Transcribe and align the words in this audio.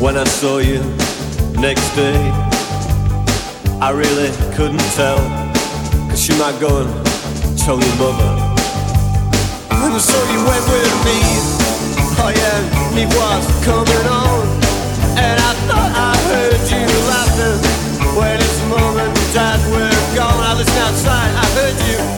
When 0.00 0.16
I 0.16 0.22
saw 0.22 0.58
you 0.58 0.78
next 1.58 1.90
day, 1.96 2.14
I 3.82 3.90
really 3.90 4.30
couldn't 4.54 4.86
tell. 4.94 5.18
Cause 6.08 6.28
you 6.28 6.36
might 6.38 6.54
go 6.60 6.82
and 6.82 7.58
tell 7.58 7.80
your 7.80 7.96
mother. 7.98 8.30
And 9.70 10.00
so 10.00 10.18
you 10.30 10.38
went 10.46 10.64
with 10.70 10.94
me. 11.02 11.18
Oh 12.22 12.30
yeah, 12.30 12.94
me 12.94 13.06
was 13.06 13.44
coming 13.66 14.06
on. 14.06 14.46
And 15.18 15.36
I 15.40 15.52
thought 15.66 15.90
I 15.90 16.14
heard 16.30 16.62
you 16.70 16.86
laughing. 17.10 17.58
When 18.16 18.36
it's 18.38 18.60
mom 18.70 18.98
and 18.98 19.14
dad 19.34 19.58
were 19.72 20.14
gone, 20.14 20.40
I 20.46 20.54
listened 20.54 20.78
outside, 20.78 21.34
I 21.34 21.46
heard 21.58 21.78
you. 21.90 22.17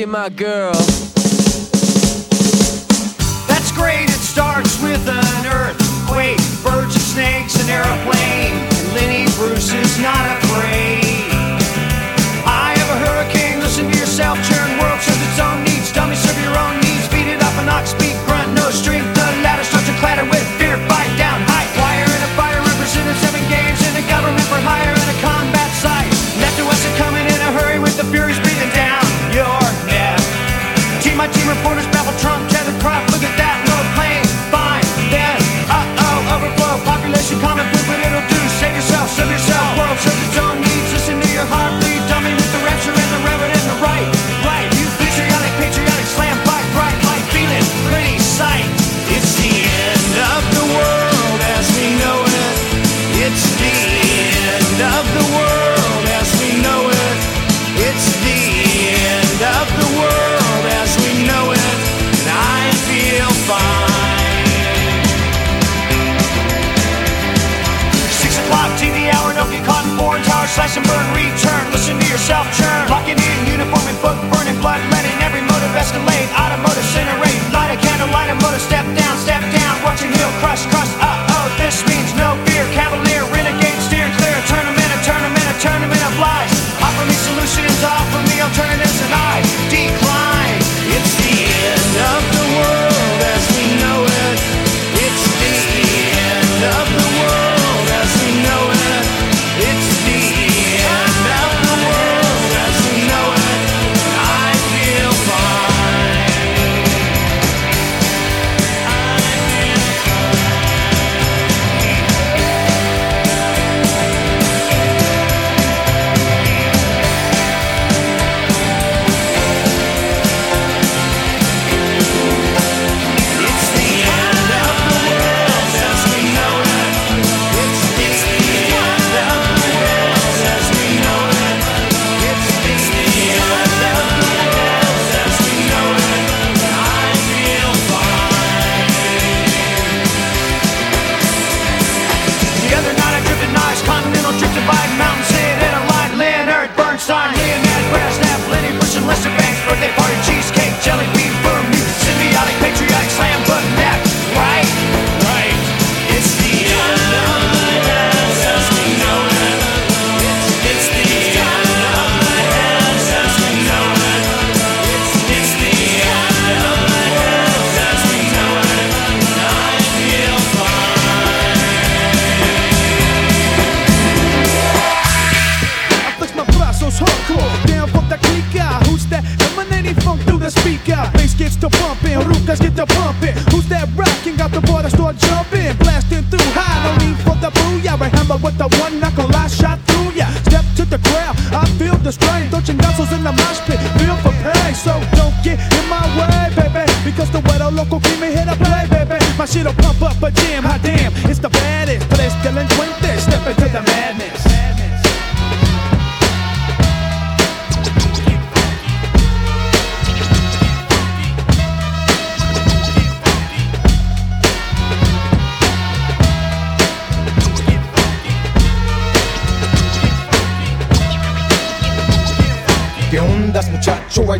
be 0.00 0.06
my 0.06 0.30
girl. 0.30 0.89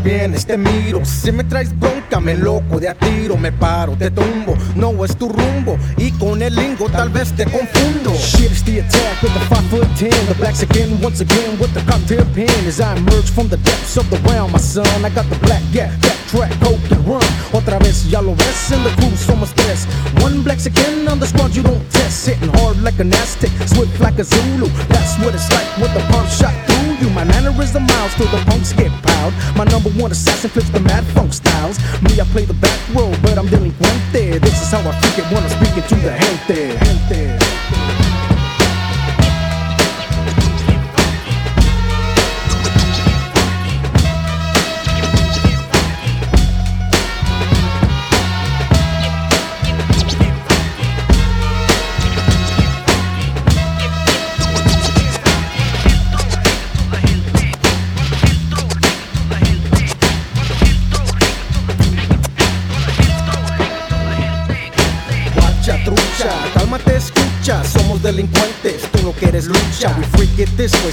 bien, 0.02 0.35
este 0.35 0.56
miro. 0.56 1.05
Si 1.05 1.32
me 1.32 1.44
traes 1.44 1.78
bronca, 2.11 2.20
me 2.20 2.35
loco 2.35 2.81
de 2.81 2.89
a 2.89 2.95
tiro 2.95 3.37
Me 3.37 3.53
paro, 3.53 3.97
te 3.97 4.11
tumbo, 4.11 4.57
no 4.74 5.05
es 5.05 5.16
tu 5.16 5.28
rumbo 5.28 5.78
Y 5.97 6.11
con 6.12 6.43
el 6.43 6.55
lingo 6.55 6.89
tal 6.89 7.09
vez 7.09 7.32
te 7.32 7.45
confundo 7.45 8.12
Shit, 8.15 8.51
it's 8.51 8.62
the 8.65 8.81
attack 8.81 9.23
with 9.23 9.32
the 9.35 9.41
5 9.41 9.70
foot 9.70 9.89
10. 9.97 10.11
The 10.27 10.35
blacks 10.35 10.62
again, 10.62 11.01
once 11.01 11.20
again 11.20 11.59
with 11.59 11.73
the 11.74 11.81
cocktail 11.91 12.24
pen. 12.35 12.51
As 12.66 12.81
I 12.81 12.97
emerge 12.97 13.31
from 13.31 13.49
the 13.49 13.57
depths 13.59 13.97
of 13.97 14.09
the 14.11 14.19
realm, 14.28 14.53
my 14.53 14.59
son. 14.59 14.87
I 15.05 15.11
got 15.11 15.28
the 15.31 15.39
black 15.39 15.62
that 15.73 16.16
track, 16.28 16.53
hope 16.62 16.81
and 16.91 17.07
run. 17.07 17.23
Otra 17.53 17.78
vez, 17.78 18.07
ya 18.11 18.20
lo 18.20 18.35
ves 18.35 18.73
in 18.73 18.82
the 18.82 18.91
crew, 18.97 19.15
somos 19.16 19.53
tres. 19.55 19.87
One 20.23 20.43
black 20.43 20.65
again 20.66 21.09
on 21.09 21.19
the 21.19 21.27
squad, 21.27 21.55
you 21.55 21.62
don't 21.62 21.82
test. 21.91 22.27
Hitting 22.27 22.51
hard 22.61 22.82
like 22.82 22.99
an 22.99 23.12
Aztec, 23.15 23.51
swift 23.66 24.01
like 24.01 24.19
a 24.19 24.24
Zulu. 24.24 24.69
That's 24.89 25.16
what 25.23 25.35
it's 25.35 25.51
like 25.51 25.69
with 25.78 25.93
the 25.95 26.03
pump 26.11 26.28
shot 26.28 26.55
through 26.66 26.95
you. 27.01 27.11
My 27.11 27.24
mannerism 27.24 27.87
miles 27.87 28.15
till 28.15 28.28
the 28.28 28.43
punks 28.47 28.73
get 28.73 28.91
piled. 29.03 29.35
My 29.57 29.65
number 29.65 29.91
one 29.91 30.11
assassin 30.12 30.51
flips 30.51 30.70
the 30.70 30.81
mad 30.81 31.05
funk 31.15 31.32
styles. 31.61 31.78
Me, 32.03 32.20
I 32.20 32.24
play 32.32 32.45
the 32.45 32.55
back 32.55 32.78
row, 32.95 33.11
but 33.23 33.39
I'm 33.39 33.47
delinquente. 33.47 34.41
This 34.41 34.62
is 34.62 34.70
how 34.70 34.81
I 34.81 34.93
freak 35.01 35.19
it 35.19 35.32
when 35.32 35.43
I'm 35.43 35.51
speaking 35.51 35.82
to 35.82 35.95
the 35.97 36.19
gente. 36.19 36.78
gente. 36.85 37.39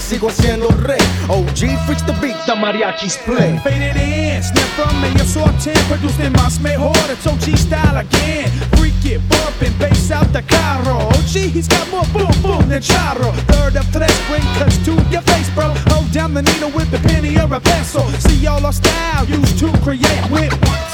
Sigo 0.08 0.30
siendo 0.30 0.70
rey 0.88 1.02
OG 1.28 1.76
freaks 1.86 2.02
the 2.04 2.14
beat, 2.22 2.38
the 2.46 2.56
mariachis 2.56 3.18
play 3.26 3.60
Faded 3.60 3.98
in, 3.98 4.42
snap 4.42 4.70
from 4.78 5.02
me, 5.02 5.10
yo 5.20 5.44
ten, 5.60 5.76
producing 5.90 6.32
más 6.34 6.62
mejor, 6.62 6.96
it's 7.12 7.28
OG 7.28 7.58
style 7.58 7.98
again. 7.98 8.50
Freak 8.78 9.04
it, 9.04 9.22
bumping, 9.28 9.74
bass 9.78 10.12
out 10.12 10.32
the 10.32 10.42
carro. 10.44 10.96
OG, 11.12 11.52
he's 11.52 11.68
got 11.68 11.90
more 11.92 12.06
boom 12.14 12.32
boom 12.42 12.70
than 12.70 12.82
charro. 12.82 13.34
Third 13.52 13.76
of 13.76 13.86
tres, 13.92 14.16
bring 14.30 14.46
cuts 14.56 14.78
to 14.86 14.94
your 15.12 15.22
face, 15.24 15.50
bro. 15.54 15.74
Hold 15.92 16.12
down 16.12 16.34
the 16.34 16.42
needle 16.42 16.72
with 16.72 16.90
the 16.90 17.00
penny 17.10 17.38
or 17.38 17.54
a 17.54 17.60
pencil. 17.60 18.08
See 18.24 18.48
all 18.48 18.66
our 18.66 18.74
style 18.74 19.26
used 19.26 19.60
to 19.60 19.68
create 19.84 20.24
with 20.32 20.54
one 20.64 20.87